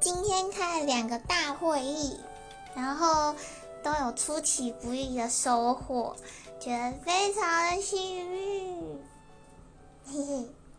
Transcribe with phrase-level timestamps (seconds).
[0.00, 2.18] 今天开了两个大会议
[2.74, 3.34] 然后
[3.82, 6.16] 都有出其不意的收获
[6.58, 8.39] 觉得非常的幸运。